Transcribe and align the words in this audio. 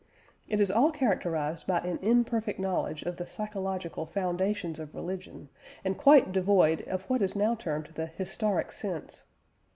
It 0.47 0.59
is 0.59 0.71
all 0.71 0.89
characterised 0.89 1.67
by 1.67 1.81
an 1.81 1.99
imperfect 2.01 2.59
knowledge 2.59 3.03
of 3.03 3.17
the 3.17 3.27
psychological 3.27 4.07
foundations 4.07 4.79
of 4.79 4.95
religion, 4.95 5.49
and 5.85 5.95
quite 5.95 6.31
devoid 6.31 6.81
of 6.87 7.03
what 7.07 7.21
is 7.21 7.35
now 7.35 7.53
termed 7.53 7.89
the 7.93 8.07
"historic 8.07 8.71
sense." 8.71 9.25